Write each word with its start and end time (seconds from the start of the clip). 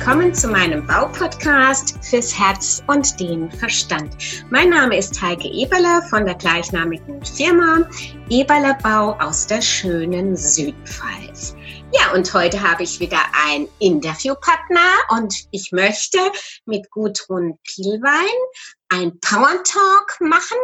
willkommen 0.00 0.32
zu 0.32 0.48
meinem 0.48 0.86
Baupodcast 0.86 2.02
fürs 2.02 2.32
Herz 2.36 2.82
und 2.86 3.20
den 3.20 3.50
Verstand. 3.50 4.16
Mein 4.48 4.70
Name 4.70 4.96
ist 4.96 5.20
Heike 5.20 5.46
Eberle 5.46 6.00
von 6.08 6.24
der 6.24 6.36
gleichnamigen 6.36 7.22
Firma 7.22 7.86
Eberle 8.30 8.78
Bau 8.82 9.12
aus 9.20 9.46
der 9.46 9.60
schönen 9.60 10.34
Südpfalz. 10.34 11.54
Ja, 11.92 12.14
und 12.14 12.32
heute 12.32 12.62
habe 12.62 12.84
ich 12.84 12.98
wieder 12.98 13.20
einen 13.46 13.68
Interviewpartner 13.78 14.88
und 15.10 15.34
ich 15.50 15.70
möchte 15.70 16.18
mit 16.64 16.90
Gudrun 16.90 17.58
Pielwein 17.62 18.40
ein 18.88 19.20
Power 19.20 19.62
Talk 19.64 20.16
machen. 20.20 20.56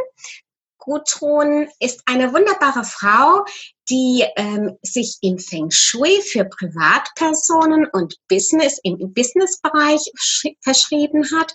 Gudrun 0.79 1.69
ist 1.78 2.00
eine 2.06 2.33
wunderbare 2.33 2.84
Frau, 2.84 3.45
die 3.89 4.25
ähm, 4.37 4.77
sich 4.83 5.19
in 5.21 5.39
Feng 5.39 5.71
Shui 5.71 6.21
für 6.23 6.45
Privatpersonen 6.45 7.87
und 7.93 8.17
Business 8.29 8.79
im 8.83 9.12
Businessbereich 9.12 10.01
verschrieben 10.61 11.25
hat. 11.39 11.53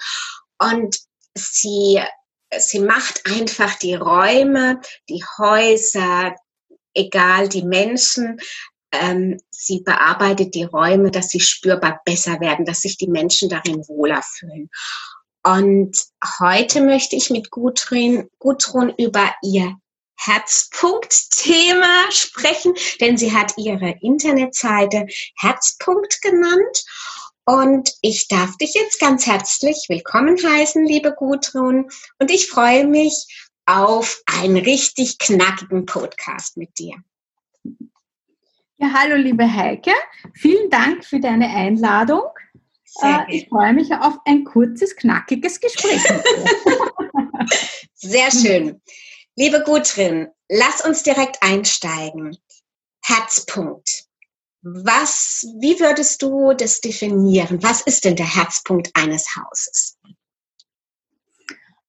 Und 0.59 0.97
sie, 1.35 2.01
sie 2.57 2.79
macht 2.79 3.25
einfach 3.25 3.77
die 3.79 3.95
Räume, 3.95 4.79
die 5.09 5.23
Häuser, 5.37 6.35
egal 6.93 7.49
die 7.49 7.63
Menschen, 7.63 8.39
ähm, 8.91 9.39
sie 9.49 9.81
bearbeitet 9.81 10.53
die 10.53 10.65
Räume, 10.65 11.11
dass 11.11 11.29
sie 11.29 11.39
spürbar 11.39 12.01
besser 12.05 12.39
werden, 12.39 12.65
dass 12.65 12.81
sich 12.81 12.97
die 12.97 13.07
Menschen 13.07 13.49
darin 13.49 13.87
wohler 13.87 14.21
fühlen. 14.21 14.69
Und 15.43 15.97
heute 16.39 16.81
möchte 16.81 17.15
ich 17.15 17.29
mit 17.29 17.49
Gudrun, 17.49 18.29
Gudrun 18.37 18.93
über 18.97 19.33
ihr 19.41 19.75
Herzpunkt-Thema 20.23 22.11
sprechen, 22.11 22.73
denn 22.99 23.17
sie 23.17 23.33
hat 23.33 23.53
ihre 23.57 23.95
Internetseite 24.01 25.07
Herzpunkt 25.37 26.21
genannt. 26.21 26.85
Und 27.45 27.91
ich 28.01 28.27
darf 28.27 28.55
dich 28.57 28.75
jetzt 28.75 28.99
ganz 28.99 29.25
herzlich 29.25 29.85
willkommen 29.89 30.37
heißen, 30.37 30.85
liebe 30.85 31.13
Gudrun. 31.13 31.89
Und 32.19 32.29
ich 32.29 32.47
freue 32.47 32.85
mich 32.85 33.25
auf 33.65 34.21
einen 34.27 34.57
richtig 34.57 35.17
knackigen 35.17 35.87
Podcast 35.87 36.55
mit 36.55 36.77
dir. 36.77 36.95
Ja, 38.77 38.93
hallo, 38.93 39.15
liebe 39.15 39.51
Heike. 39.51 39.91
Vielen 40.35 40.69
Dank 40.69 41.03
für 41.03 41.19
deine 41.19 41.49
Einladung. 41.49 42.23
Äh, 43.01 43.19
ich 43.29 43.47
freue 43.47 43.73
mich 43.73 43.91
auf 43.93 44.17
ein 44.25 44.43
kurzes, 44.43 44.95
knackiges 44.95 45.59
Gespräch. 45.59 46.01
Sehr 47.93 48.31
schön. 48.31 48.81
Liebe 49.37 49.63
Gudrun, 49.63 50.27
lass 50.49 50.85
uns 50.85 51.03
direkt 51.03 51.37
einsteigen. 51.41 52.37
Herzpunkt. 53.03 54.05
Was, 54.61 55.45
wie 55.59 55.79
würdest 55.79 56.21
du 56.21 56.53
das 56.53 56.81
definieren? 56.81 57.63
Was 57.63 57.81
ist 57.81 58.05
denn 58.05 58.15
der 58.15 58.35
Herzpunkt 58.35 58.91
eines 58.93 59.25
Hauses? 59.35 59.97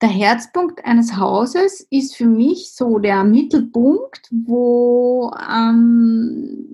Der 0.00 0.08
Herzpunkt 0.08 0.84
eines 0.84 1.16
Hauses 1.16 1.86
ist 1.90 2.16
für 2.16 2.26
mich 2.26 2.72
so 2.74 2.98
der 2.98 3.24
Mittelpunkt, 3.24 4.28
wo 4.30 5.30
ähm, 5.48 6.66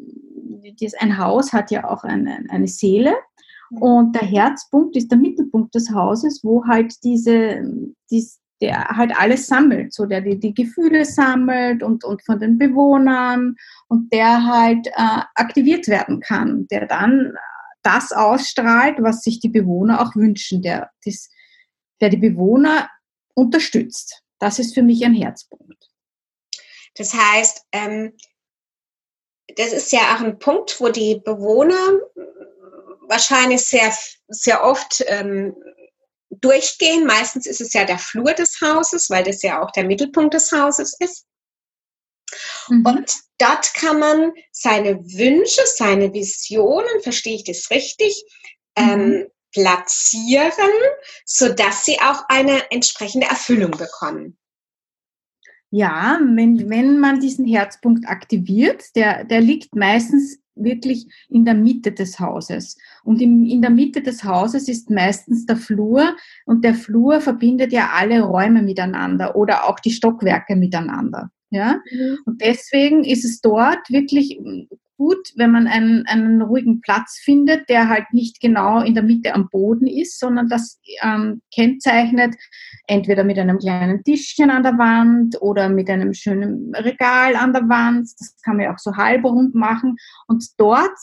ein 1.01 1.19
Haus 1.19 1.53
hat 1.53 1.71
ja 1.71 1.91
auch 1.91 2.05
eine, 2.05 2.45
eine 2.49 2.69
Seele 2.69 3.17
und 3.71 4.15
der 4.15 4.27
Herzpunkt 4.27 4.97
ist 4.97 5.11
der 5.11 5.19
Mittelpunkt 5.19 5.75
des 5.75 5.91
Hauses, 5.91 6.43
wo 6.43 6.65
halt 6.67 6.95
diese, 7.05 7.63
dies, 8.11 8.41
der 8.61 8.89
halt 8.97 9.13
alles 9.17 9.47
sammelt, 9.47 9.93
so 9.93 10.07
der 10.07 10.21
die, 10.21 10.39
die 10.39 10.55
Gefühle 10.55 11.05
sammelt 11.05 11.83
und, 11.83 12.05
und 12.05 12.25
von 12.25 12.41
den 12.41 12.59
Bewohnern 12.59 13.57
und 13.89 14.13
der 14.13 14.45
halt 14.45 14.87
äh, 14.89 15.23
aktiviert 15.35 15.89
werden 15.89 16.21
kann, 16.21 16.67
der 16.69 16.87
dann 16.87 17.35
das 17.83 18.13
ausstrahlt, 18.13 18.97
was 19.01 19.23
sich 19.23 19.41
die 19.41 19.49
Bewohner 19.49 20.01
auch 20.03 20.15
wünschen, 20.17 20.63
der, 20.63 20.91
das, 21.05 21.31
der 22.01 22.09
die 22.09 22.17
Bewohner 22.17 22.91
unterstützt. 23.35 24.23
Das 24.39 24.59
ist 24.59 24.75
für 24.75 24.83
mich 24.83 25.05
ein 25.05 25.15
Herzpunkt. 25.15 25.89
Das 26.97 27.15
heißt, 27.15 27.65
ähm, 27.73 28.13
das 29.57 29.73
ist 29.73 29.93
ja 29.93 30.15
auch 30.15 30.21
ein 30.21 30.39
Punkt, 30.39 30.81
wo 30.81 30.89
die 30.89 31.21
Bewohner 31.25 32.01
wahrscheinlich 33.09 33.63
sehr, 33.63 33.93
sehr 34.29 34.63
oft 34.63 35.03
ähm, 35.07 35.57
durchgehen. 36.41 37.07
Meistens 37.07 37.47
ist 37.47 37.61
es 37.61 37.73
ja 37.73 37.85
der 37.85 37.99
Flur 37.99 38.33
des 38.33 38.61
Hauses, 38.61 39.11
weil 39.11 39.25
das 39.25 39.43
ja 39.43 39.63
auch 39.63 39.71
der 39.73 39.85
Mittelpunkt 39.85 40.35
des 40.35 40.53
Hauses 40.53 40.97
ist. 41.01 41.27
Mhm. 42.69 42.85
Und 42.85 43.13
dort 43.39 43.75
kann 43.75 43.99
man 43.99 44.33
seine 44.53 44.99
Wünsche, 44.99 45.63
seine 45.67 46.13
Visionen, 46.13 47.03
verstehe 47.03 47.37
ich 47.37 47.45
das 47.45 47.71
richtig, 47.71 48.25
mhm. 48.79 48.85
ähm, 48.85 49.27
platzieren, 49.53 50.71
sodass 51.25 51.85
sie 51.85 51.99
auch 52.01 52.25
eine 52.29 52.71
entsprechende 52.71 53.27
Erfüllung 53.27 53.71
bekommen. 53.73 54.39
Ja, 55.71 56.19
wenn, 56.23 56.71
wenn 56.71 56.99
man 56.99 57.21
diesen 57.21 57.47
Herzpunkt 57.47 58.09
aktiviert, 58.09 58.85
der, 58.97 59.25
der 59.25 59.41
liegt 59.41 59.75
meistens 59.75 60.39
wirklich 60.63 61.07
in 61.29 61.45
der 61.45 61.55
Mitte 61.55 61.93
des 61.93 62.21
Hauses. 62.21 62.77
Und 63.05 63.21
in, 63.21 63.47
in 63.47 63.63
der 63.63 63.71
Mitte 63.71 64.03
des 64.03 64.25
Hauses 64.25 64.69
ist 64.69 64.91
meistens 64.91 65.47
der 65.47 65.57
Flur 65.57 66.17
und 66.47 66.65
der 66.65 66.75
Flur 66.75 67.21
verbindet 67.21 67.73
ja 67.73 67.91
alle 67.95 68.23
Räume 68.23 68.63
miteinander 68.63 69.37
oder 69.37 69.69
auch 69.69 69.81
die 69.81 69.91
Stockwerke 69.91 70.57
miteinander. 70.57 71.31
Ja? 71.51 71.81
Mhm. 71.91 72.19
Und 72.27 72.41
deswegen 72.41 73.05
ist 73.05 73.25
es 73.25 73.41
dort 73.41 73.89
wirklich 73.91 74.39
gut, 74.99 75.33
wenn 75.37 75.53
man 75.53 75.67
einen, 75.69 76.05
einen 76.07 76.43
ruhigen 76.43 76.81
Platz 76.81 77.19
findet, 77.23 77.69
der 77.69 77.89
halt 77.89 78.13
nicht 78.13 78.41
genau 78.41 78.83
in 78.83 78.95
der 78.95 79.05
Mitte 79.05 79.35
am 79.35 79.49
Boden 79.49 79.87
ist, 79.87 80.19
sondern 80.19 80.49
das 80.49 80.81
ähm, 81.03 81.41
kennzeichnet, 81.55 82.35
entweder 82.89 83.25
mit 83.25 83.39
einem 83.39 83.59
kleinen 83.59 84.03
Tischchen 84.03 84.51
an 84.51 84.65
der 84.65 84.77
Wand 84.77 85.41
oder 85.41 85.69
mit 85.69 85.89
einem 85.89 86.13
schönen 86.13 86.75
Regal 86.75 87.37
an 87.37 87.53
der 87.53 87.69
Wand. 87.69 88.09
Das 88.19 88.37
kann 88.43 88.57
man 88.57 88.65
ja 88.65 88.75
auch 88.75 88.79
so 88.79 88.97
halbrund 88.97 89.55
machen. 89.55 89.97
Und 90.27 90.45
dort 90.59 90.99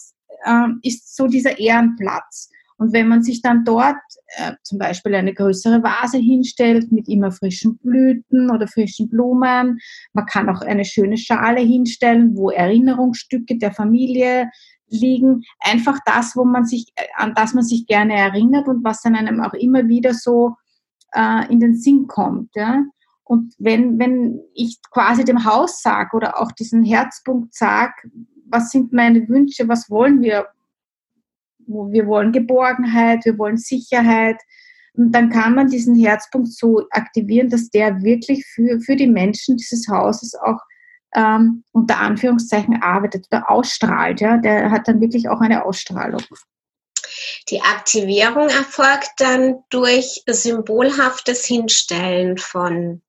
ähm, 0.45 0.79
ist 0.83 1.16
so 1.16 1.27
dieser 1.27 1.57
Ehrenplatz. 1.57 2.51
Und 2.78 2.91
wenn 2.94 3.08
man 3.08 3.24
sich 3.24 3.41
dann 3.41 3.63
dort 3.63 3.96
äh, 4.38 4.53
zum 4.63 4.78
Beispiel 4.78 5.16
eine 5.16 5.34
größere 5.34 5.81
Vase 5.81 6.18
hinstellt 6.18 6.91
mit 6.91 7.08
immer 7.08 7.31
frischen 7.31 7.78
Blüten 7.78 8.52
oder 8.52 8.68
frischen 8.68 9.09
Blumen, 9.09 9.80
man 10.13 10.25
kann 10.25 10.50
auch 10.50 10.62
eine 10.62 10.84
schöne 10.84 11.18
Schale 11.18 11.62
hinstellen, 11.62 12.36
wo 12.36 12.50
Erinnerungsstücke 12.50 13.58
der 13.58 13.72
Familie 13.72 14.50
liegen. 14.90 15.44
Einfach 15.59 16.00
das, 16.06 16.36
wo 16.36 16.44
man 16.44 16.66
sich, 16.66 16.91
äh, 16.96 17.06
an 17.16 17.34
das 17.34 17.53
man 17.53 17.63
sich 17.63 17.88
gerne 17.88 18.16
erinnert 18.16 18.68
und 18.68 18.84
was 18.84 19.02
dann 19.02 19.16
einem 19.16 19.42
auch 19.42 19.53
immer 19.53 19.88
wieder 19.88 20.13
so 20.13 20.56
äh, 21.13 21.52
in 21.52 21.59
den 21.59 21.75
Sinn 21.75 22.07
kommt. 22.07 22.56
Ja? 22.56 22.84
Und 23.24 23.56
wenn, 23.57 23.97
wenn 23.97 24.40
ich 24.53 24.80
quasi 24.92 25.24
dem 25.24 25.46
Haus 25.46 25.81
sage 25.81 26.16
oder 26.16 26.42
auch 26.42 26.52
diesen 26.52 26.84
Herzpunkt 26.84 27.56
sage, 27.56 27.94
was 28.47 28.69
sind 28.69 28.94
meine 28.94 29.28
Wünsche, 29.28 29.68
was 29.68 29.90
wollen 29.90 30.22
wir, 30.22 30.47
wir 31.67 32.07
wollen 32.07 32.31
Geborgenheit, 32.31 33.25
wir 33.25 33.37
wollen 33.37 33.57
Sicherheit. 33.57 34.37
Und 34.93 35.11
dann 35.11 35.29
kann 35.29 35.55
man 35.55 35.67
diesen 35.67 35.95
Herzpunkt 35.95 36.53
so 36.53 36.83
aktivieren, 36.91 37.49
dass 37.49 37.69
der 37.69 38.01
wirklich 38.01 38.45
für, 38.45 38.79
für 38.79 38.95
die 38.95 39.07
Menschen 39.07 39.57
dieses 39.57 39.87
Hauses 39.87 40.35
auch 40.35 40.59
ähm, 41.15 41.63
unter 41.71 41.99
Anführungszeichen 41.99 42.81
arbeitet 42.81 43.27
oder 43.31 43.49
ausstrahlt. 43.49 44.21
Ja? 44.21 44.37
Der 44.37 44.71
hat 44.71 44.87
dann 44.87 45.01
wirklich 45.01 45.29
auch 45.29 45.41
eine 45.41 45.65
Ausstrahlung. 45.65 46.21
Die 47.49 47.61
Aktivierung 47.61 48.49
erfolgt 48.49 49.11
dann 49.17 49.59
durch 49.69 50.23
symbolhaftes 50.27 51.45
Hinstellen 51.45 52.37
von 52.37 53.01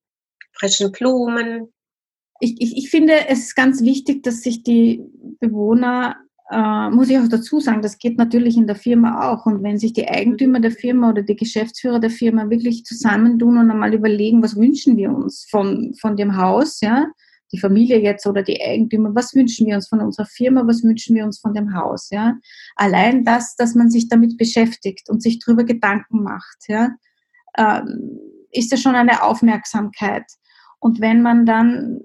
frischen 0.53 0.93
Blumen. 0.93 1.73
Ich, 2.41 2.61
ich, 2.61 2.77
ich 2.77 2.91
finde 2.91 3.29
es 3.29 3.41
ist 3.41 3.55
ganz 3.57 3.83
wichtig, 3.83 4.23
dass 4.23 4.43
sich 4.43 4.63
die 4.63 5.03
Bewohner 5.41 6.17
äh, 6.51 6.91
muss 6.91 7.11
ich 7.11 7.19
auch 7.19 7.29
dazu 7.29 7.61
sagen, 7.61 7.83
das 7.83 7.99
geht 7.99 8.19
natürlich 8.19 8.57
in 8.57 8.67
der 8.67 8.77
Firma 8.77 9.31
auch. 9.31 9.47
Und 9.47 9.63
wenn 9.63 9.79
sich 9.79 9.93
die 9.93 10.09
Eigentümer 10.09 10.61
der 10.61 10.71
Firma 10.71 11.11
oder 11.11 11.23
die 11.23 11.37
Geschäftsführer 11.37 11.99
der 11.99 12.11
Firma 12.11 12.49
wirklich 12.51 12.85
zusammentun 12.85 13.59
und 13.59 13.71
einmal 13.71 13.95
überlegen, 13.95 14.43
was 14.43 14.57
wünschen 14.57 14.97
wir 14.97 15.11
uns 15.11 15.47
von, 15.51 15.95
von 16.01 16.17
dem 16.17 16.37
Haus, 16.37 16.81
ja, 16.81 17.07
die 17.53 17.59
Familie 17.59 18.01
jetzt 18.01 18.27
oder 18.27 18.43
die 18.43 18.61
Eigentümer, 18.61 19.15
was 19.15 19.35
wünschen 19.35 19.67
wir 19.67 19.77
uns 19.77 19.89
von 19.89 20.01
unserer 20.01 20.27
Firma, 20.27 20.67
was 20.67 20.83
wünschen 20.83 21.17
wir 21.17 21.25
uns 21.25 21.39
von 21.39 21.55
dem 21.55 21.75
Haus, 21.75 22.11
ja. 22.11 22.35
Allein 22.77 23.25
das, 23.25 23.57
dass 23.57 23.75
man 23.75 23.91
sich 23.91 24.09
damit 24.09 24.37
beschäftigt 24.37 25.09
und 25.11 25.23
sich 25.23 25.41
darüber 25.41 25.65
Gedanken 25.65 26.23
macht, 26.23 26.65
ja, 26.69 26.91
ähm, 27.57 28.19
ist 28.53 28.71
ja 28.71 28.77
schon 28.77 28.95
eine 28.95 29.23
Aufmerksamkeit. 29.23 30.25
Und 30.79 31.01
wenn 31.01 31.23
man 31.23 31.47
dann 31.47 32.01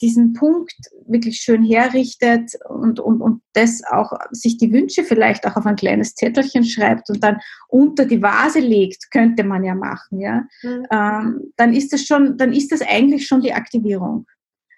diesen 0.00 0.32
Punkt 0.32 0.74
wirklich 1.06 1.38
schön 1.38 1.64
herrichtet 1.64 2.52
und, 2.68 3.00
und, 3.00 3.20
und 3.20 3.42
das 3.52 3.82
auch 3.84 4.12
sich 4.32 4.58
die 4.58 4.72
Wünsche 4.72 5.04
vielleicht 5.04 5.46
auch 5.46 5.56
auf 5.56 5.66
ein 5.66 5.76
kleines 5.76 6.14
Zettelchen 6.14 6.64
schreibt 6.64 7.10
und 7.10 7.22
dann 7.22 7.38
unter 7.68 8.06
die 8.06 8.20
Vase 8.20 8.60
legt, 8.60 9.10
könnte 9.10 9.44
man 9.44 9.64
ja 9.64 9.74
machen, 9.74 10.20
ja, 10.20 10.44
mhm. 10.62 10.86
ähm, 10.90 11.52
dann 11.56 11.72
ist 11.72 11.92
das 11.92 12.04
schon, 12.04 12.36
dann 12.36 12.52
ist 12.52 12.72
das 12.72 12.82
eigentlich 12.82 13.26
schon 13.26 13.40
die 13.40 13.52
Aktivierung. 13.52 14.26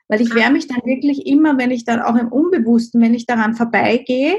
Weil 0.09 0.21
ich 0.21 0.35
werde 0.35 0.55
mich 0.55 0.67
dann 0.67 0.85
wirklich 0.85 1.27
immer, 1.27 1.57
wenn 1.57 1.71
ich 1.71 1.85
dann 1.85 2.01
auch 2.01 2.17
im 2.17 2.33
Unbewussten, 2.33 3.01
wenn 3.01 3.15
ich 3.15 3.27
daran 3.27 3.55
vorbeigehe, 3.55 4.39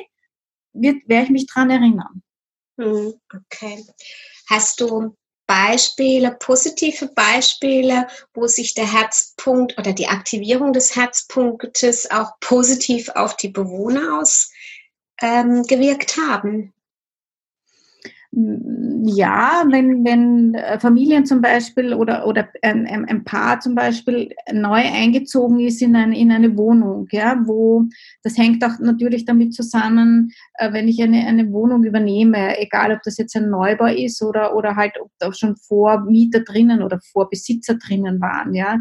wird, 0.73 0.97
werde 1.07 1.25
ich 1.25 1.29
mich 1.31 1.47
daran 1.47 1.69
erinnern. 1.69 2.21
Hm, 2.77 3.13
okay. 3.33 3.83
Hast 4.49 4.81
du 4.81 5.15
Beispiele, 5.51 6.31
positive 6.39 7.07
Beispiele, 7.07 8.07
wo 8.33 8.47
sich 8.47 8.73
der 8.73 8.89
Herzpunkt 8.89 9.77
oder 9.77 9.91
die 9.91 10.07
Aktivierung 10.07 10.71
des 10.71 10.95
Herzpunktes 10.95 12.09
auch 12.09 12.39
positiv 12.39 13.09
auf 13.09 13.35
die 13.35 13.49
Bewohner 13.49 14.17
ausgewirkt 15.21 16.17
ähm, 16.17 16.29
haben? 16.29 16.73
Ja, 18.33 19.65
wenn, 19.69 20.05
wenn 20.05 20.53
äh, 20.53 20.79
Familien 20.79 21.25
zum 21.25 21.41
Beispiel 21.41 21.93
oder, 21.93 22.25
oder 22.25 22.47
ein, 22.61 22.87
ein 22.87 23.25
Paar 23.25 23.59
zum 23.59 23.75
Beispiel 23.75 24.33
neu 24.53 24.81
eingezogen 24.81 25.59
ist 25.59 25.81
in 25.81 25.97
eine, 25.97 26.17
in 26.17 26.31
eine 26.31 26.55
Wohnung, 26.55 27.07
ja, 27.11 27.41
wo 27.43 27.83
das 28.23 28.37
hängt 28.37 28.63
auch 28.63 28.79
natürlich 28.79 29.25
damit 29.25 29.53
zusammen, 29.53 30.31
äh, 30.53 30.71
wenn 30.71 30.87
ich 30.87 31.03
eine, 31.03 31.27
eine 31.27 31.51
Wohnung 31.51 31.83
übernehme, 31.83 32.57
egal 32.57 32.93
ob 32.93 33.01
das 33.03 33.17
jetzt 33.17 33.35
ein 33.35 33.49
Neubau 33.49 33.87
ist 33.87 34.21
oder, 34.21 34.55
oder 34.55 34.77
halt 34.77 34.93
ob 35.01 35.11
da 35.19 35.33
schon 35.33 35.57
Vormieter 35.57 36.39
drinnen 36.39 36.83
oder 36.83 37.01
Vorbesitzer 37.11 37.75
drinnen 37.75 38.21
waren, 38.21 38.53
ja, 38.53 38.77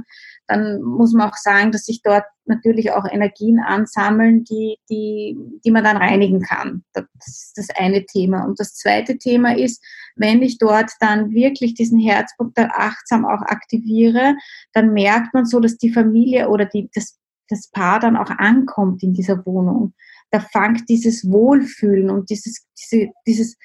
dann 0.51 0.83
muss 0.83 1.13
man 1.13 1.31
auch 1.31 1.37
sagen, 1.37 1.71
dass 1.71 1.85
sich 1.85 2.03
dort 2.03 2.25
natürlich 2.45 2.91
auch 2.91 3.05
Energien 3.09 3.61
ansammeln, 3.61 4.43
die, 4.43 4.79
die, 4.91 5.37
die 5.65 5.71
man 5.71 5.85
dann 5.85 5.97
reinigen 5.97 6.43
kann. 6.43 6.83
Das 6.93 7.07
ist 7.25 7.53
das 7.55 7.69
eine 7.79 8.05
Thema. 8.05 8.45
Und 8.45 8.59
das 8.59 8.75
zweite 8.75 9.17
Thema 9.17 9.57
ist, 9.57 9.81
wenn 10.17 10.43
ich 10.43 10.59
dort 10.59 10.91
dann 10.99 11.31
wirklich 11.31 11.75
diesen 11.75 12.01
Herzpunkt 12.01 12.59
achtsam 12.59 13.25
auch 13.25 13.43
aktiviere, 13.43 14.35
dann 14.73 14.93
merkt 14.93 15.33
man 15.35 15.47
so, 15.47 15.61
dass 15.61 15.77
die 15.77 15.93
Familie 15.93 16.49
oder 16.49 16.65
die, 16.65 16.91
das, 16.95 17.17
das 17.49 17.71
Paar 17.71 18.01
dann 18.01 18.17
auch 18.17 18.31
ankommt 18.31 19.05
in 19.05 19.15
dieser 19.15 19.47
Wohnung. 19.47 19.95
Da 20.33 20.41
fängt 20.41 20.89
dieses 20.89 21.31
Wohlfühlen 21.31 22.11
und 22.11 22.29
dieses, 22.29 22.67
diese, 22.77 23.11
dieses 23.25 23.57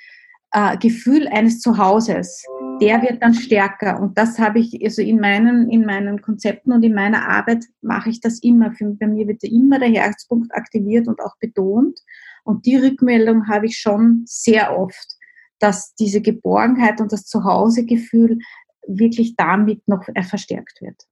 äh, 0.55 0.77
Gefühl 0.77 1.27
eines 1.27 1.59
Zuhauses 1.59 2.43
der 2.81 3.01
wird 3.01 3.21
dann 3.21 3.33
stärker. 3.33 3.99
Und 3.99 4.17
das 4.17 4.39
habe 4.39 4.59
ich, 4.59 4.83
also 4.83 5.01
in 5.01 5.19
meinen, 5.19 5.69
in 5.69 5.85
meinen 5.85 6.21
Konzepten 6.21 6.71
und 6.71 6.83
in 6.83 6.93
meiner 6.93 7.27
Arbeit 7.27 7.65
mache 7.81 8.09
ich 8.09 8.19
das 8.19 8.39
immer. 8.39 8.71
Für, 8.73 8.85
bei 8.85 9.07
mir 9.07 9.27
wird 9.27 9.43
immer 9.43 9.79
der 9.79 9.89
Herzpunkt 9.89 10.53
aktiviert 10.53 11.07
und 11.07 11.19
auch 11.21 11.35
betont. 11.39 11.99
Und 12.43 12.65
die 12.65 12.75
Rückmeldung 12.75 13.47
habe 13.47 13.67
ich 13.67 13.77
schon 13.77 14.23
sehr 14.25 14.77
oft, 14.77 15.15
dass 15.59 15.95
diese 15.95 16.21
Geborgenheit 16.21 16.99
und 17.01 17.11
das 17.11 17.25
Zuhausegefühl 17.25 18.39
wirklich 18.87 19.35
damit 19.35 19.87
noch 19.87 20.03
verstärkt 20.03 20.81
wird. 20.81 21.03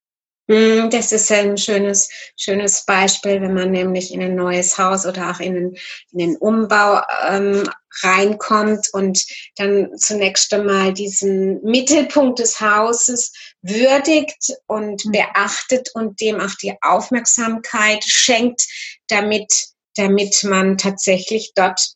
Hm, 0.49 0.89
das 0.89 1.13
ist 1.13 1.31
ein 1.31 1.57
schönes, 1.57 2.09
schönes 2.35 2.85
Beispiel, 2.85 3.41
wenn 3.41 3.53
man 3.53 3.71
nämlich 3.71 4.13
in 4.13 4.21
ein 4.21 4.35
neues 4.35 4.77
Haus 4.77 5.05
oder 5.05 5.31
auch 5.31 5.39
in 5.39 5.53
den, 5.53 5.77
in 6.11 6.19
den 6.19 6.35
Umbau 6.35 7.01
ähm, 7.29 7.63
reinkommt 8.01 8.89
und 8.91 9.25
dann 9.55 9.97
zunächst 9.97 10.53
einmal 10.53 10.93
diesen 10.93 11.63
Mittelpunkt 11.63 12.39
des 12.39 12.59
Hauses 12.59 13.31
würdigt 13.61 14.53
und 14.67 15.05
mhm. 15.05 15.11
beachtet 15.11 15.89
und 15.93 16.19
dem 16.19 16.41
auch 16.41 16.55
die 16.61 16.75
Aufmerksamkeit 16.81 18.03
schenkt, 18.03 18.63
damit, 19.07 19.67
damit 19.95 20.43
man 20.43 20.77
tatsächlich 20.77 21.53
dort 21.55 21.93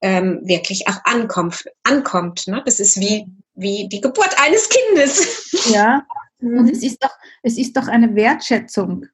ähm, 0.00 0.40
wirklich 0.42 0.88
auch 0.88 0.98
ankommt. 1.04 1.64
ankommt 1.84 2.48
ne? 2.48 2.60
Das 2.64 2.80
ist 2.80 2.98
wie, 2.98 3.26
wie 3.54 3.88
die 3.88 4.00
Geburt 4.00 4.36
eines 4.40 4.68
Kindes. 4.68 5.52
Ja, 5.72 6.02
und 6.44 6.70
es 6.70 6.82
ist 6.82 7.02
doch, 7.02 7.14
es 7.42 7.58
ist 7.58 7.76
doch 7.76 7.88
eine 7.88 8.14
Wertschätzung. 8.14 9.06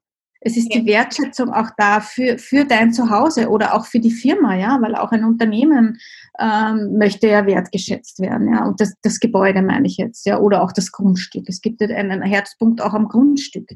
Es 0.42 0.56
ist 0.56 0.72
ja. 0.72 0.80
die 0.80 0.86
Wertschätzung 0.86 1.52
auch 1.52 1.68
da 1.76 2.00
für, 2.00 2.38
für 2.38 2.64
dein 2.64 2.94
Zuhause 2.94 3.50
oder 3.50 3.74
auch 3.74 3.84
für 3.84 4.00
die 4.00 4.10
Firma, 4.10 4.56
ja, 4.56 4.80
weil 4.80 4.94
auch 4.94 5.12
ein 5.12 5.24
Unternehmen 5.24 5.98
ähm, 6.38 6.96
möchte 6.96 7.28
ja 7.28 7.44
wertgeschätzt 7.44 8.20
werden, 8.20 8.52
ja. 8.52 8.64
Und 8.64 8.80
das, 8.80 8.94
das 9.02 9.20
Gebäude 9.20 9.60
meine 9.60 9.86
ich 9.86 9.98
jetzt, 9.98 10.26
ja, 10.26 10.38
oder 10.38 10.62
auch 10.62 10.72
das 10.72 10.92
Grundstück. 10.92 11.44
Es 11.46 11.60
gibt 11.60 11.82
einen 11.82 12.22
Herzpunkt 12.22 12.80
auch 12.80 12.94
am 12.94 13.08
Grundstück. 13.08 13.68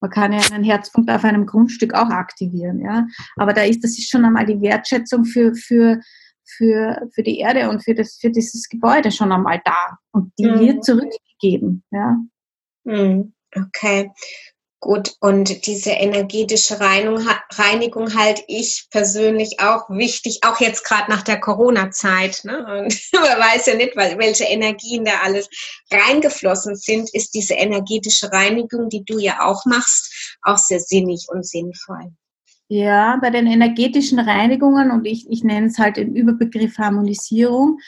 Man 0.00 0.10
kann 0.10 0.34
ja 0.34 0.40
einen 0.52 0.64
Herzpunkt 0.64 1.10
auf 1.10 1.24
einem 1.24 1.46
Grundstück 1.46 1.94
auch 1.94 2.10
aktivieren, 2.10 2.80
ja. 2.80 3.06
Aber 3.36 3.54
da 3.54 3.62
ist, 3.62 3.82
das 3.82 3.92
ist 3.92 4.10
schon 4.10 4.26
einmal 4.26 4.44
die 4.44 4.60
Wertschätzung 4.60 5.24
für, 5.24 5.54
für, 5.54 6.00
für, 6.44 7.08
für 7.14 7.22
die 7.22 7.38
Erde 7.38 7.70
und 7.70 7.82
für, 7.82 7.94
das, 7.94 8.18
für 8.20 8.30
dieses 8.30 8.68
Gebäude 8.68 9.10
schon 9.10 9.32
einmal 9.32 9.62
da. 9.64 9.96
Und 10.12 10.32
die 10.38 10.46
mhm. 10.46 10.60
wird 10.60 10.84
zurückgegeben, 10.84 11.82
ja. 11.90 12.18
Hm, 12.84 13.32
okay, 13.56 14.10
gut. 14.80 15.14
Und 15.20 15.66
diese 15.66 15.90
energetische 15.90 16.78
Reinigung, 16.78 18.14
halte 18.14 18.42
ich 18.46 18.86
persönlich 18.90 19.60
auch 19.60 19.88
wichtig, 19.88 20.40
auch 20.44 20.60
jetzt 20.60 20.84
gerade 20.84 21.10
nach 21.10 21.22
der 21.22 21.40
Corona-Zeit. 21.40 22.42
Ne? 22.44 22.58
Und 22.58 23.00
man 23.12 23.38
weiß 23.38 23.66
ja 23.66 23.74
nicht, 23.76 23.96
welche 23.96 24.44
Energien 24.44 25.04
da 25.04 25.20
alles 25.22 25.48
reingeflossen 25.90 26.76
sind, 26.76 27.12
ist 27.14 27.34
diese 27.34 27.54
energetische 27.54 28.30
Reinigung, 28.30 28.88
die 28.90 29.04
du 29.04 29.18
ja 29.18 29.44
auch 29.44 29.64
machst, 29.64 30.36
auch 30.42 30.58
sehr 30.58 30.80
sinnig 30.80 31.26
und 31.28 31.46
sinnvoll. 31.46 32.12
Ja, 32.68 33.18
bei 33.20 33.30
den 33.30 33.46
energetischen 33.46 34.18
Reinigungen 34.18 34.90
und 34.90 35.04
ich, 35.04 35.26
ich 35.30 35.44
nenne 35.44 35.66
es 35.66 35.78
halt 35.78 35.96
den 35.96 36.14
Überbegriff 36.14 36.78
Harmonisierung, 36.78 37.78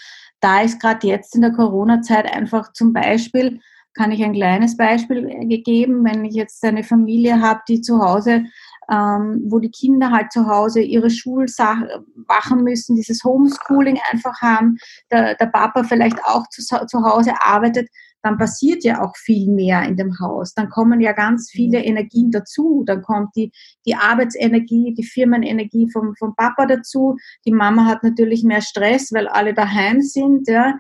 da 0.41 0.61
ist 0.61 0.81
gerade 0.81 1.07
jetzt 1.07 1.35
in 1.35 1.41
der 1.41 1.53
Corona-Zeit 1.53 2.31
einfach 2.31 2.73
zum 2.73 2.93
beispiel 2.93 3.61
kann 3.97 4.13
ich 4.13 4.23
ein 4.23 4.35
kleines 4.35 4.77
Beispiel 4.77 5.27
äh, 5.29 5.47
gegeben, 5.47 6.05
wenn 6.05 6.25
ich 6.25 6.35
jetzt 6.35 6.63
eine 6.65 6.85
Familie 6.85 7.41
habe, 7.41 7.61
die 7.69 7.81
zu 7.81 7.99
Hause, 7.99 8.45
ähm, 8.91 9.43
wo 9.47 9.59
die 9.59 9.71
Kinder 9.71 10.11
halt 10.11 10.31
zu 10.31 10.47
Hause 10.47 10.81
ihre 10.81 11.11
Schulsachen 11.11 11.89
machen 12.29 12.63
müssen, 12.63 12.95
dieses 12.95 13.25
Homeschooling 13.25 13.99
einfach 14.13 14.41
haben, 14.41 14.77
der, 15.11 15.35
der 15.35 15.47
Papa 15.47 15.83
vielleicht 15.83 16.19
auch 16.25 16.47
zu, 16.51 16.63
zu 16.63 17.03
Hause 17.03 17.33
arbeitet, 17.41 17.89
dann 18.23 18.39
passiert 18.39 18.85
ja 18.85 19.03
auch 19.03 19.17
viel 19.17 19.51
mehr 19.51 19.83
in 19.83 19.97
dem 19.97 20.19
Haus. 20.21 20.53
Dann 20.55 20.69
kommen 20.69 21.01
ja 21.01 21.13
ganz 21.13 21.49
viele 21.51 21.79
mhm. 21.79 21.85
Energien 21.85 22.31
dazu. 22.31 22.83
Dann 22.85 23.03
kommt 23.03 23.31
die, 23.37 23.53
die 23.87 23.95
Arbeitsenergie, 23.95 24.95
die 24.95 25.05
Firmenenergie 25.05 25.89
vom, 25.93 26.15
vom 26.17 26.35
Papa 26.35 26.67
dazu. 26.67 27.17
Die 27.45 27.53
Mama 27.53 27.85
hat 27.85 28.03
natürlich 28.03 28.43
mehr 28.43 28.63
Stress, 28.63 29.13
weil 29.13 29.29
alle 29.29 29.55
daheim 29.55 30.01
sind. 30.01 30.49
Ja 30.49 30.75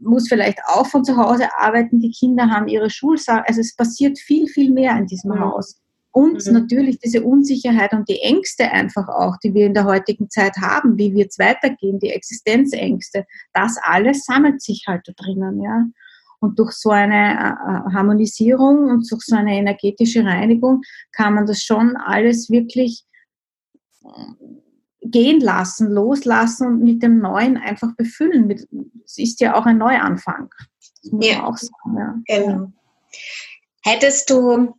muss 0.00 0.28
vielleicht 0.28 0.58
auch 0.66 0.86
von 0.86 1.04
zu 1.04 1.16
Hause 1.16 1.48
arbeiten, 1.58 2.00
die 2.00 2.10
Kinder 2.10 2.50
haben 2.50 2.68
ihre 2.68 2.90
Schulsachen. 2.90 3.44
Also 3.46 3.60
es 3.60 3.74
passiert 3.74 4.18
viel, 4.18 4.46
viel 4.46 4.72
mehr 4.72 4.96
in 4.96 5.06
diesem 5.06 5.32
mhm. 5.32 5.40
Haus. 5.40 5.80
Und 6.12 6.46
mhm. 6.46 6.52
natürlich 6.54 6.98
diese 6.98 7.22
Unsicherheit 7.22 7.92
und 7.92 8.08
die 8.08 8.20
Ängste 8.20 8.70
einfach 8.70 9.06
auch, 9.08 9.36
die 9.44 9.52
wir 9.52 9.66
in 9.66 9.74
der 9.74 9.84
heutigen 9.84 10.30
Zeit 10.30 10.56
haben, 10.56 10.96
wie 10.96 11.14
wird 11.14 11.30
es 11.30 11.38
weitergehen, 11.38 11.98
die 11.98 12.10
Existenzängste, 12.10 13.26
das 13.52 13.76
alles 13.82 14.24
sammelt 14.24 14.62
sich 14.62 14.84
halt 14.86 15.02
da 15.06 15.12
drinnen, 15.12 15.60
ja. 15.62 15.84
Und 16.40 16.58
durch 16.58 16.72
so 16.72 16.90
eine 16.90 17.14
äh, 17.14 17.90
äh, 17.90 17.94
Harmonisierung 17.94 18.90
und 18.90 19.10
durch 19.10 19.22
so 19.22 19.36
eine 19.36 19.56
energetische 19.56 20.24
Reinigung 20.24 20.82
kann 21.12 21.34
man 21.34 21.46
das 21.46 21.62
schon 21.62 21.96
alles 21.96 22.50
wirklich 22.50 23.04
gehen 25.10 25.40
lassen, 25.40 25.90
loslassen 25.90 26.66
und 26.68 26.82
mit 26.82 27.02
dem 27.02 27.18
Neuen 27.18 27.56
einfach 27.56 27.94
befüllen. 27.96 28.50
Es 29.04 29.18
ist 29.18 29.40
ja 29.40 29.54
auch 29.54 29.66
ein 29.66 29.78
Neuanfang. 29.78 30.50
Das 31.02 31.12
muss 31.12 31.26
ja. 31.26 31.38
man 31.38 31.44
auch 31.44 31.56
sagen. 31.56 32.24
Ja. 32.28 32.38
Genau. 32.38 32.72
Hättest 33.82 34.30
du 34.30 34.74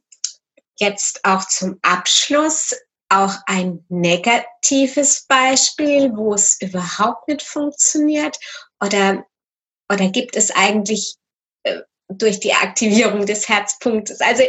jetzt 0.79 1.23
auch 1.23 1.47
zum 1.47 1.79
Abschluss 1.81 2.75
auch 3.09 3.33
ein 3.45 3.85
negatives 3.89 5.25
Beispiel, 5.27 6.11
wo 6.15 6.33
es 6.33 6.59
überhaupt 6.61 7.27
nicht 7.27 7.41
funktioniert? 7.41 8.37
Oder, 8.83 9.25
oder 9.91 10.09
gibt 10.09 10.35
es 10.35 10.51
eigentlich 10.51 11.15
äh, 11.63 11.81
durch 12.09 12.39
die 12.39 12.53
Aktivierung 12.53 13.25
des 13.25 13.47
Herzpunktes? 13.47 14.19
Also 14.21 14.43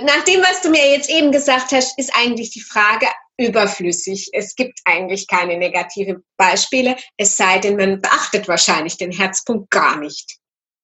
nach 0.00 0.24
dem, 0.24 0.40
was 0.40 0.62
du 0.62 0.70
mir 0.70 0.92
jetzt 0.92 1.10
eben 1.10 1.32
gesagt 1.32 1.72
hast, 1.72 1.98
ist 1.98 2.12
eigentlich 2.16 2.50
die 2.50 2.60
Frage, 2.60 3.06
überflüssig. 3.38 4.30
Es 4.32 4.54
gibt 4.54 4.80
eigentlich 4.84 5.26
keine 5.26 5.58
negativen 5.58 6.22
Beispiele, 6.36 6.96
es 7.16 7.36
sei 7.36 7.58
denn, 7.58 7.76
man 7.76 8.00
beachtet 8.00 8.48
wahrscheinlich 8.48 8.96
den 8.96 9.12
Herzpunkt 9.12 9.70
gar 9.70 9.98
nicht. 9.98 10.38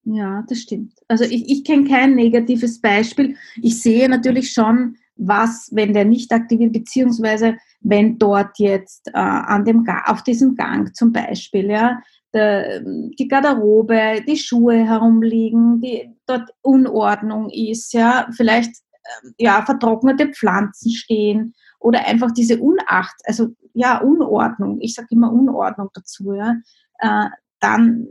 Ja, 0.04 0.44
das 0.49 0.59
stimmt. 0.59 0.94
Also 1.09 1.25
ich, 1.25 1.49
ich 1.49 1.64
kenne 1.64 1.88
kein 1.88 2.14
negatives 2.14 2.80
Beispiel. 2.80 3.37
Ich 3.62 3.80
sehe 3.80 4.09
natürlich 4.09 4.52
schon, 4.52 4.97
was, 5.16 5.68
wenn 5.73 5.92
der 5.92 6.04
nicht 6.04 6.32
aktiviert, 6.32 6.73
beziehungsweise 6.73 7.56
wenn 7.80 8.18
dort 8.18 8.59
jetzt 8.59 9.09
äh, 9.09 9.18
an 9.18 9.64
dem 9.64 9.87
auf 10.06 10.23
diesem 10.25 10.56
Gang 10.56 10.94
zum 10.97 11.12
Beispiel, 11.12 11.71
ja, 11.71 12.00
der, 12.35 12.80
die 12.80 13.28
Garderobe, 13.28 14.25
die 14.26 14.37
Schuhe 14.37 14.87
herumliegen, 14.87 15.80
die 15.80 16.11
dort 16.26 16.50
Unordnung 16.62 17.50
ist, 17.50 17.92
ja, 17.92 18.28
vielleicht 18.35 18.71
äh, 18.71 19.28
ja, 19.38 19.62
vertrocknete 19.64 20.28
Pflanzen 20.28 20.90
stehen 20.90 21.54
oder 21.82 22.06
einfach 22.06 22.32
diese 22.32 22.58
Unacht, 22.58 23.14
also 23.24 23.48
ja, 23.74 23.98
Unordnung, 23.98 24.78
ich 24.80 24.94
sage 24.94 25.08
immer 25.10 25.32
Unordnung 25.32 25.90
dazu, 25.94 26.32
ja, 26.32 26.56
äh, 26.98 27.28
dann, 27.60 28.06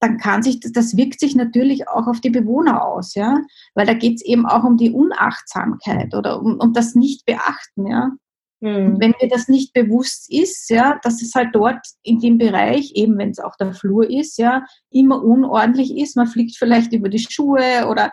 dann 0.00 0.18
kann 0.18 0.42
sich, 0.42 0.60
das 0.60 0.96
wirkt 0.96 1.20
sich 1.20 1.34
natürlich 1.34 1.88
auch 1.88 2.06
auf 2.06 2.20
die 2.20 2.30
Bewohner 2.30 2.84
aus, 2.84 3.14
ja, 3.14 3.40
weil 3.74 3.86
da 3.86 3.94
geht 3.94 4.16
es 4.16 4.24
eben 4.24 4.46
auch 4.46 4.64
um 4.64 4.76
die 4.76 4.90
Unachtsamkeit 4.90 6.14
oder 6.14 6.40
um, 6.40 6.58
um 6.58 6.72
das 6.72 6.94
Nicht-Beachten, 6.94 7.86
ja. 7.86 8.12
Mhm. 8.60 8.98
wenn 8.98 9.14
mir 9.20 9.28
das 9.28 9.46
nicht 9.46 9.72
bewusst 9.72 10.32
ist, 10.32 10.68
ja, 10.68 10.98
dass 11.04 11.22
es 11.22 11.32
halt 11.36 11.50
dort 11.52 11.78
in 12.02 12.18
dem 12.18 12.38
Bereich, 12.38 12.90
eben 12.94 13.16
wenn 13.16 13.30
es 13.30 13.38
auch 13.38 13.54
der 13.54 13.72
Flur 13.72 14.10
ist, 14.10 14.36
ja, 14.36 14.64
immer 14.90 15.22
unordentlich 15.22 15.96
ist, 15.96 16.16
man 16.16 16.26
fliegt 16.26 16.56
vielleicht 16.56 16.92
über 16.92 17.08
die 17.08 17.20
Schuhe 17.20 17.86
oder 17.88 18.10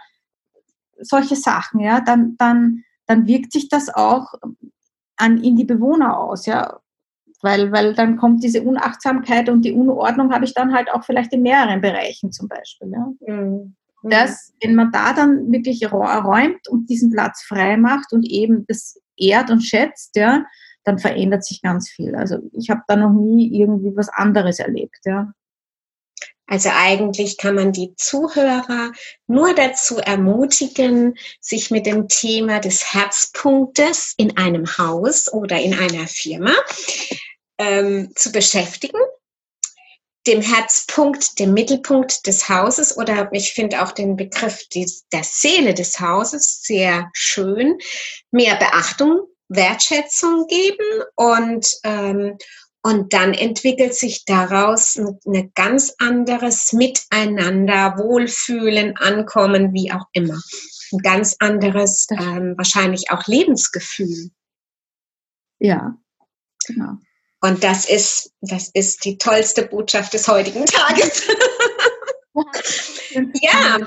solche 0.99 1.35
Sachen, 1.35 1.79
ja, 1.79 1.99
dann, 1.99 2.35
dann, 2.37 2.83
dann 3.07 3.27
wirkt 3.27 3.51
sich 3.51 3.69
das 3.69 3.93
auch 3.93 4.33
an, 5.17 5.43
in 5.43 5.55
die 5.55 5.65
Bewohner 5.65 6.17
aus, 6.17 6.45
ja. 6.45 6.79
Weil, 7.41 7.71
weil 7.71 7.93
dann 7.93 8.17
kommt 8.17 8.43
diese 8.43 8.63
Unachtsamkeit 8.63 9.49
und 9.49 9.63
die 9.63 9.73
Unordnung 9.73 10.33
habe 10.33 10.45
ich 10.45 10.53
dann 10.53 10.73
halt 10.73 10.91
auch 10.91 11.03
vielleicht 11.03 11.31
in 11.33 11.43
mehreren 11.43 11.81
Bereichen 11.81 12.31
zum 12.31 12.47
Beispiel. 12.47 12.91
Ja. 12.91 13.33
Mhm. 13.33 13.75
Das, 14.03 14.53
wenn 14.61 14.75
man 14.75 14.91
da 14.91 15.13
dann 15.13 15.51
wirklich 15.51 15.91
räumt 15.91 16.67
und 16.69 16.89
diesen 16.89 17.11
Platz 17.11 17.43
frei 17.43 17.75
macht 17.77 18.13
und 18.13 18.25
eben 18.25 18.65
das 18.67 18.99
ehrt 19.17 19.49
und 19.49 19.61
schätzt, 19.61 20.15
ja, 20.15 20.45
dann 20.83 20.99
verändert 20.99 21.43
sich 21.43 21.61
ganz 21.61 21.89
viel. 21.89 22.15
Also 22.15 22.37
ich 22.53 22.69
habe 22.69 22.81
da 22.87 22.95
noch 22.95 23.13
nie 23.13 23.59
irgendwie 23.59 23.95
was 23.95 24.09
anderes 24.09 24.59
erlebt, 24.59 24.99
ja. 25.05 25.33
Also 26.47 26.69
eigentlich 26.71 27.37
kann 27.37 27.55
man 27.55 27.71
die 27.71 27.95
Zuhörer 27.95 28.91
nur 29.27 29.55
dazu 29.55 29.97
ermutigen, 29.97 31.17
sich 31.39 31.71
mit 31.71 31.85
dem 31.85 32.07
Thema 32.07 32.59
des 32.59 32.93
Herzpunktes 32.93 34.13
in 34.17 34.37
einem 34.37 34.77
Haus 34.77 35.31
oder 35.31 35.59
in 35.59 35.73
einer 35.73 36.07
Firma 36.07 36.53
ähm, 37.57 38.11
zu 38.15 38.31
beschäftigen. 38.31 38.99
Dem 40.27 40.41
Herzpunkt, 40.41 41.39
dem 41.39 41.53
Mittelpunkt 41.53 42.25
des 42.25 42.49
Hauses 42.49 42.97
oder 42.97 43.29
ich 43.31 43.53
finde 43.53 43.83
auch 43.83 43.91
den 43.91 44.15
Begriff 44.15 44.67
der 44.69 45.23
Seele 45.23 45.73
des 45.73 45.99
Hauses 45.99 46.61
sehr 46.63 47.09
schön, 47.13 47.77
mehr 48.31 48.55
Beachtung, 48.55 49.27
Wertschätzung 49.49 50.47
geben 50.47 51.03
und 51.15 51.67
ähm, 51.83 52.37
und 52.85 53.13
dann 53.13 53.33
entwickelt 53.33 53.95
sich 53.95 54.25
daraus 54.25 54.95
ein 54.95 55.51
ganz 55.55 55.95
anderes 55.97 56.71
Miteinander, 56.71 57.95
Wohlfühlen, 57.97 58.95
Ankommen, 58.97 59.73
wie 59.73 59.91
auch 59.91 60.05
immer. 60.11 60.39
Ein 60.91 60.99
ganz 60.99 61.35
anderes, 61.39 62.05
ähm, 62.11 62.53
wahrscheinlich 62.57 63.09
auch 63.09 63.25
Lebensgefühl. 63.25 64.29
Ja, 65.57 65.97
genau. 66.67 66.97
Und 67.41 67.63
das 67.63 67.89
ist, 67.89 68.31
das 68.41 68.69
ist 68.75 69.03
die 69.03 69.17
tollste 69.17 69.63
Botschaft 69.63 70.13
des 70.13 70.27
heutigen 70.27 70.65
Tages. 70.67 71.23
ja. 73.41 73.79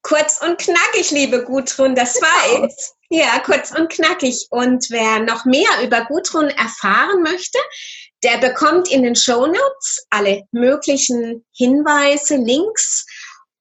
Kurz 0.00 0.40
und 0.40 0.56
knackig, 0.56 1.10
liebe 1.10 1.44
Gudrun, 1.44 1.94
das 1.94 2.14
war 2.22 2.64
es. 2.64 2.94
Ja, 3.12 3.40
kurz 3.40 3.72
und 3.72 3.90
knackig. 3.90 4.46
Und 4.50 4.88
wer 4.90 5.18
noch 5.18 5.44
mehr 5.44 5.82
über 5.82 6.04
Gudrun 6.04 6.48
erfahren 6.48 7.22
möchte, 7.22 7.58
der 8.22 8.38
bekommt 8.38 8.88
in 8.88 9.02
den 9.02 9.16
Show 9.16 9.46
Notes 9.46 10.06
alle 10.10 10.44
möglichen 10.52 11.44
Hinweise, 11.52 12.36
Links, 12.36 13.04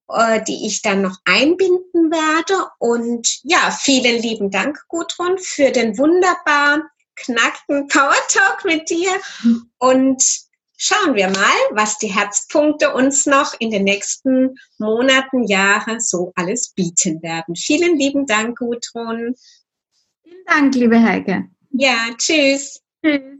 äh, 0.10 0.44
die 0.44 0.68
ich 0.68 0.84
dann 0.84 1.02
noch 1.02 1.18
einbinden 1.26 2.12
werde. 2.12 2.70
Und 2.78 3.40
ja, 3.42 3.72
vielen 3.72 4.22
lieben 4.22 4.52
Dank, 4.52 4.78
Gudrun, 4.88 5.40
für 5.40 5.72
den 5.72 5.98
wunderbar 5.98 6.84
knackten 7.16 7.88
Power 7.88 8.16
Talk 8.28 8.66
mit 8.66 8.88
dir. 8.90 9.12
Und 9.80 10.24
schauen 10.80 11.14
wir 11.14 11.28
mal, 11.28 11.58
was 11.72 12.00
die 12.00 12.12
Herzpunkte 12.12 12.94
uns 12.94 13.26
noch 13.26 13.54
in 13.60 13.70
den 13.70 13.84
nächsten 13.84 14.58
Monaten, 14.80 15.44
Jahren 15.46 16.00
so 16.00 16.32
alles 16.36 16.70
bieten 16.70 17.22
werden. 17.22 17.56
Vielen 17.56 17.98
lieben 17.98 18.26
Dank, 18.26 18.58
Gudrun. 18.58 19.36
Vielen 20.24 20.46
Dank, 20.48 20.74
liebe 20.76 21.02
Heike. 21.02 21.50
Ja, 21.72 22.08
tschüss. 22.18 22.82
Tschüss. 23.04 23.40